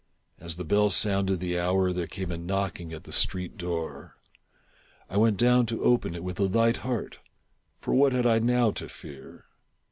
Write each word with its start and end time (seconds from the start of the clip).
As 0.39 0.55
the 0.55 0.63
bell 0.65 0.89
sounded 0.89 1.39
the 1.39 1.59
hour, 1.59 1.93
there 1.93 2.07
came 2.07 2.31
a 2.31 2.37
knocking 2.39 2.91
at 2.91 3.03
the 3.03 3.11
street 3.11 3.55
door. 3.55 4.15
I 5.11 5.17
went 5.17 5.37
down 5.37 5.67
to 5.67 5.83
open 5.83 6.15
it 6.15 6.23
with 6.23 6.39
a 6.39 6.45
light 6.45 6.77
heart,— 6.77 7.19
for 7.81 7.93
what 7.93 8.11
had 8.11 8.25
I 8.25 8.39
now 8.39 8.71
to 8.71 8.89
fear? 8.89 9.45